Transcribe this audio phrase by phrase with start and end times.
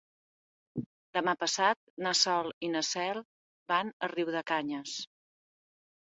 [1.17, 3.19] Demà passat na Sol i na Cel
[3.73, 4.95] van a Riudecanyes.